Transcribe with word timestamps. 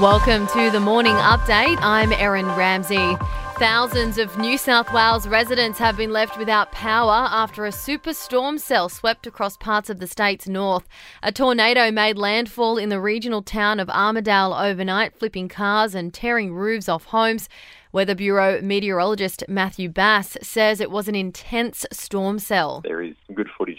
Welcome 0.00 0.46
to 0.48 0.70
the 0.70 0.80
morning 0.80 1.12
update. 1.12 1.78
I'm 1.82 2.12
Erin 2.14 2.46
Ramsey. 2.46 3.16
Thousands 3.60 4.16
of 4.16 4.38
New 4.38 4.56
South 4.56 4.90
Wales 4.94 5.28
residents 5.28 5.78
have 5.78 5.98
been 5.98 6.10
left 6.10 6.38
without 6.38 6.72
power 6.72 7.28
after 7.30 7.66
a 7.66 7.70
superstorm 7.70 8.58
cell 8.58 8.88
swept 8.88 9.26
across 9.26 9.58
parts 9.58 9.90
of 9.90 10.00
the 10.00 10.06
state's 10.06 10.48
north. 10.48 10.88
A 11.22 11.30
tornado 11.30 11.90
made 11.90 12.16
landfall 12.16 12.78
in 12.78 12.88
the 12.88 12.98
regional 12.98 13.42
town 13.42 13.78
of 13.78 13.88
Armidale 13.88 14.58
overnight, 14.58 15.14
flipping 15.18 15.48
cars 15.48 15.94
and 15.94 16.14
tearing 16.14 16.54
roofs 16.54 16.88
off 16.88 17.04
homes. 17.04 17.50
Weather 17.92 18.14
Bureau 18.14 18.62
meteorologist 18.62 19.44
Matthew 19.46 19.90
Bass 19.90 20.38
says 20.40 20.80
it 20.80 20.90
was 20.90 21.06
an 21.06 21.14
intense 21.14 21.84
storm 21.92 22.38
cell. 22.38 22.80
There 22.82 23.02
is 23.02 23.16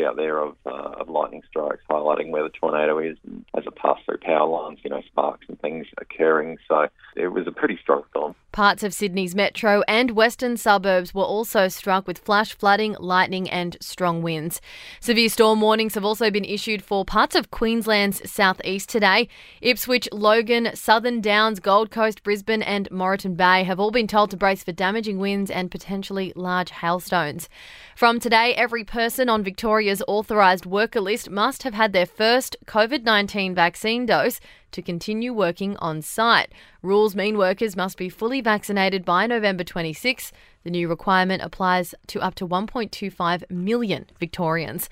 out 0.00 0.16
there 0.16 0.38
of, 0.38 0.56
uh, 0.66 1.00
of 1.00 1.08
lightning 1.08 1.42
strikes 1.48 1.82
highlighting 1.90 2.30
where 2.30 2.42
the 2.42 2.50
tornado 2.50 2.98
is 2.98 3.16
as 3.56 3.64
it 3.66 3.76
passed 3.76 4.04
through 4.04 4.18
power 4.18 4.48
lines, 4.48 4.78
you 4.84 4.90
know, 4.90 5.02
sparks 5.06 5.46
and 5.48 5.60
things 5.60 5.86
occurring. 5.98 6.58
So 6.68 6.88
it 7.16 7.28
was 7.28 7.46
a 7.46 7.52
pretty 7.52 7.78
strong 7.82 8.02
storm. 8.10 8.34
Parts 8.58 8.82
of 8.82 8.92
Sydney's 8.92 9.36
metro 9.36 9.84
and 9.86 10.10
western 10.10 10.56
suburbs 10.56 11.14
were 11.14 11.22
also 11.22 11.68
struck 11.68 12.08
with 12.08 12.18
flash 12.18 12.58
flooding, 12.58 12.96
lightning, 12.98 13.48
and 13.48 13.76
strong 13.80 14.20
winds. 14.20 14.60
Severe 14.98 15.28
storm 15.28 15.60
warnings 15.60 15.94
have 15.94 16.04
also 16.04 16.28
been 16.28 16.44
issued 16.44 16.82
for 16.82 17.04
parts 17.04 17.36
of 17.36 17.52
Queensland's 17.52 18.28
southeast 18.28 18.88
today. 18.88 19.28
Ipswich, 19.60 20.08
Logan, 20.10 20.74
Southern 20.74 21.20
Downs, 21.20 21.60
Gold 21.60 21.92
Coast, 21.92 22.24
Brisbane, 22.24 22.62
and 22.62 22.90
Moreton 22.90 23.36
Bay 23.36 23.62
have 23.62 23.78
all 23.78 23.92
been 23.92 24.08
told 24.08 24.32
to 24.32 24.36
brace 24.36 24.64
for 24.64 24.72
damaging 24.72 25.20
winds 25.20 25.52
and 25.52 25.70
potentially 25.70 26.32
large 26.34 26.72
hailstones. 26.72 27.48
From 27.94 28.18
today, 28.18 28.54
every 28.56 28.82
person 28.82 29.28
on 29.28 29.44
Victoria's 29.44 30.02
authorised 30.08 30.66
worker 30.66 31.00
list 31.00 31.30
must 31.30 31.62
have 31.62 31.74
had 31.74 31.92
their 31.92 32.06
first 32.06 32.56
COVID 32.66 33.04
19 33.04 33.54
vaccine 33.54 34.04
dose 34.04 34.40
to 34.72 34.82
continue 34.82 35.32
working 35.32 35.76
on 35.78 36.02
site. 36.02 36.52
Rules 36.82 37.14
mean 37.14 37.38
workers 37.38 37.76
must 37.76 37.96
be 37.96 38.08
fully 38.08 38.40
vaccinated 38.40 39.04
by 39.04 39.26
November 39.26 39.64
26. 39.64 40.32
The 40.64 40.70
new 40.70 40.88
requirement 40.88 41.42
applies 41.42 41.94
to 42.08 42.20
up 42.20 42.34
to 42.36 42.46
1.25 42.46 43.50
million 43.50 44.06
Victorians. 44.18 44.88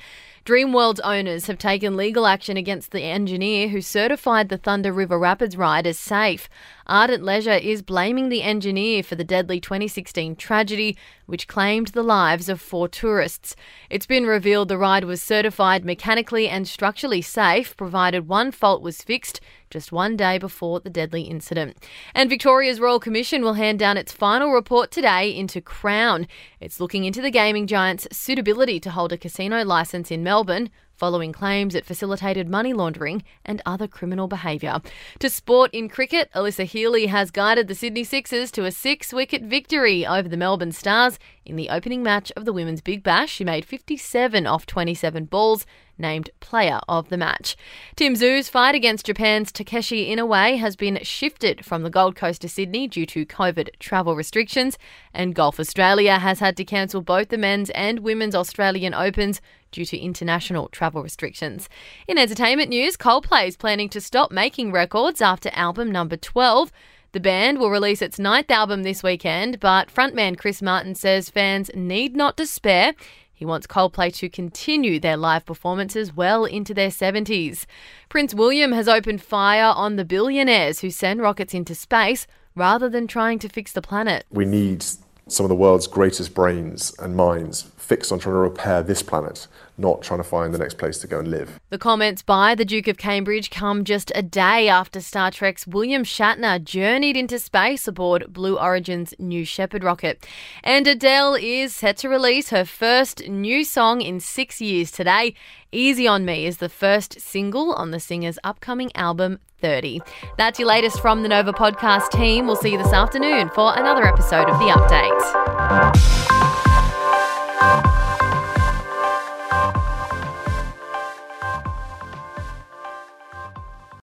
Dreamworld's 0.46 1.00
owners 1.00 1.48
have 1.48 1.58
taken 1.58 1.96
legal 1.96 2.24
action 2.24 2.56
against 2.56 2.92
the 2.92 3.02
engineer 3.02 3.66
who 3.66 3.80
certified 3.80 4.48
the 4.48 4.56
Thunder 4.56 4.92
River 4.92 5.18
Rapids 5.18 5.56
ride 5.56 5.88
as 5.88 5.98
safe. 5.98 6.48
Ardent 6.86 7.24
Leisure 7.24 7.50
is 7.50 7.82
blaming 7.82 8.28
the 8.28 8.44
engineer 8.44 9.02
for 9.02 9.16
the 9.16 9.24
deadly 9.24 9.60
2016 9.60 10.36
tragedy, 10.36 10.96
which 11.26 11.48
claimed 11.48 11.88
the 11.88 12.04
lives 12.04 12.48
of 12.48 12.60
four 12.60 12.86
tourists. 12.86 13.56
It's 13.90 14.06
been 14.06 14.24
revealed 14.24 14.68
the 14.68 14.78
ride 14.78 15.04
was 15.04 15.20
certified 15.20 15.84
mechanically 15.84 16.48
and 16.48 16.68
structurally 16.68 17.22
safe, 17.22 17.76
provided 17.76 18.28
one 18.28 18.52
fault 18.52 18.82
was 18.82 19.02
fixed 19.02 19.40
just 19.68 19.90
one 19.90 20.16
day 20.16 20.38
before 20.38 20.78
the 20.78 20.90
deadly 20.90 21.22
incident. 21.22 21.76
And 22.14 22.30
Victoria's 22.30 22.78
Royal 22.78 23.00
Commission 23.00 23.42
will 23.42 23.54
hand 23.54 23.80
down 23.80 23.96
its 23.96 24.12
final 24.12 24.52
report 24.52 24.92
today 24.92 25.34
into 25.34 25.55
To 25.56 25.62
crown. 25.62 26.28
It's 26.66 26.80
looking 26.80 27.04
into 27.04 27.22
the 27.22 27.30
gaming 27.30 27.68
giant's 27.68 28.08
suitability 28.10 28.80
to 28.80 28.90
hold 28.90 29.12
a 29.12 29.16
casino 29.16 29.62
licence 29.64 30.10
in 30.10 30.24
Melbourne 30.24 30.68
following 30.96 31.32
claims 31.32 31.74
it 31.74 31.84
facilitated 31.84 32.48
money 32.48 32.72
laundering 32.72 33.22
and 33.44 33.62
other 33.64 33.86
criminal 33.86 34.26
behaviour. 34.26 34.80
To 35.20 35.30
sport 35.30 35.70
in 35.72 35.88
cricket, 35.88 36.30
Alyssa 36.34 36.64
Healy 36.64 37.06
has 37.06 37.30
guided 37.30 37.68
the 37.68 37.74
Sydney 37.74 38.02
Sixers 38.02 38.50
to 38.52 38.64
a 38.64 38.72
six 38.72 39.12
wicket 39.12 39.42
victory 39.42 40.06
over 40.06 40.28
the 40.28 40.36
Melbourne 40.36 40.72
Stars 40.72 41.18
in 41.44 41.56
the 41.56 41.68
opening 41.68 42.02
match 42.02 42.32
of 42.34 42.44
the 42.44 42.52
Women's 42.52 42.80
Big 42.80 43.02
Bash. 43.02 43.30
She 43.30 43.44
made 43.44 43.64
57 43.64 44.46
off 44.46 44.66
27 44.66 45.26
balls 45.26 45.66
named 45.98 46.28
player 46.40 46.78
of 46.88 47.08
the 47.08 47.16
match. 47.16 47.56
Tim 47.94 48.14
Tszyu's 48.14 48.50
fight 48.50 48.74
against 48.74 49.06
Japan's 49.06 49.50
Takeshi 49.50 50.14
Inoue 50.14 50.58
has 50.58 50.76
been 50.76 50.98
shifted 51.02 51.64
from 51.64 51.82
the 51.82 51.90
Gold 51.90 52.16
Coast 52.16 52.42
to 52.42 52.50
Sydney 52.50 52.86
due 52.86 53.06
to 53.06 53.24
COVID 53.24 53.70
travel 53.78 54.14
restrictions, 54.14 54.76
and 55.14 55.34
Golf 55.34 55.58
Australia 55.58 56.18
has 56.18 56.40
to 56.56 56.64
cancel 56.64 57.02
both 57.02 57.28
the 57.28 57.38
men's 57.38 57.70
and 57.70 58.00
women's 58.00 58.34
Australian 58.34 58.94
Opens 58.94 59.40
due 59.70 59.84
to 59.86 59.98
international 59.98 60.68
travel 60.68 61.02
restrictions. 61.02 61.68
In 62.08 62.18
entertainment 62.18 62.70
news, 62.70 62.96
Coldplay 62.96 63.48
is 63.48 63.56
planning 63.56 63.88
to 63.90 64.00
stop 64.00 64.30
making 64.30 64.72
records 64.72 65.20
after 65.20 65.50
album 65.52 65.90
number 65.90 66.16
12. 66.16 66.72
The 67.12 67.20
band 67.20 67.58
will 67.58 67.70
release 67.70 68.02
its 68.02 68.18
ninth 68.18 68.50
album 68.50 68.82
this 68.82 69.02
weekend, 69.02 69.60
but 69.60 69.88
frontman 69.88 70.36
Chris 70.38 70.60
Martin 70.60 70.94
says 70.94 71.30
fans 71.30 71.70
need 71.74 72.14
not 72.14 72.36
despair. 72.36 72.94
He 73.32 73.44
wants 73.44 73.66
Coldplay 73.66 74.14
to 74.14 74.30
continue 74.30 74.98
their 74.98 75.16
live 75.16 75.44
performances 75.44 76.16
well 76.16 76.46
into 76.46 76.72
their 76.72 76.88
70s. 76.88 77.66
Prince 78.08 78.34
William 78.34 78.72
has 78.72 78.88
opened 78.88 79.22
fire 79.22 79.72
on 79.76 79.96
the 79.96 80.06
billionaires 80.06 80.80
who 80.80 80.90
send 80.90 81.20
rockets 81.20 81.52
into 81.52 81.74
space 81.74 82.26
rather 82.54 82.88
than 82.88 83.06
trying 83.06 83.38
to 83.40 83.48
fix 83.48 83.72
the 83.72 83.82
planet. 83.82 84.24
We 84.30 84.46
need 84.46 84.84
some 85.28 85.44
of 85.44 85.48
the 85.48 85.56
world's 85.56 85.86
greatest 85.86 86.34
brains 86.34 86.94
and 86.98 87.16
minds 87.16 87.62
fixed 87.76 88.12
on 88.12 88.18
trying 88.18 88.34
to 88.34 88.38
repair 88.38 88.82
this 88.82 89.02
planet, 89.02 89.46
not 89.78 90.02
trying 90.02 90.20
to 90.20 90.24
find 90.24 90.52
the 90.54 90.58
next 90.58 90.78
place 90.78 90.98
to 90.98 91.06
go 91.06 91.18
and 91.18 91.28
live. 91.28 91.60
The 91.70 91.78
comments 91.78 92.22
by 92.22 92.54
the 92.54 92.64
Duke 92.64 92.88
of 92.88 92.96
Cambridge 92.96 93.50
come 93.50 93.84
just 93.84 94.10
a 94.14 94.22
day 94.22 94.68
after 94.68 95.00
Star 95.00 95.30
Trek's 95.30 95.66
William 95.66 96.04
Shatner 96.04 96.62
journeyed 96.62 97.16
into 97.16 97.38
space 97.38 97.86
aboard 97.86 98.32
Blue 98.32 98.58
Origin's 98.58 99.14
New 99.18 99.44
Shepard 99.44 99.84
rocket. 99.84 100.26
And 100.64 100.86
Adele 100.86 101.34
is 101.34 101.74
set 101.74 101.96
to 101.98 102.08
release 102.08 102.50
her 102.50 102.64
first 102.64 103.28
new 103.28 103.64
song 103.64 104.00
in 104.00 104.20
six 104.20 104.60
years 104.60 104.90
today. 104.90 105.34
Easy 105.72 106.06
on 106.06 106.24
Me 106.24 106.46
is 106.46 106.58
the 106.58 106.68
first 106.68 107.20
single 107.20 107.72
on 107.74 107.90
the 107.90 108.00
singer's 108.00 108.38
upcoming 108.44 108.90
album, 108.94 109.38
30. 109.60 110.00
That's 110.38 110.58
your 110.58 110.68
latest 110.68 111.00
from 111.00 111.22
the 111.22 111.28
Nova 111.28 111.52
podcast 111.52 112.10
team. 112.10 112.46
We'll 112.46 112.56
see 112.56 112.72
you 112.72 112.78
this 112.78 112.92
afternoon 112.92 113.50
for 113.54 113.76
another 113.76 114.06
episode 114.06 114.48
of 114.48 114.58
The 114.58 114.66
Update. 114.66 116.35